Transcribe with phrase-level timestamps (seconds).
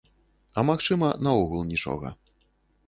[0.61, 2.15] А магчыма, наогул нічога.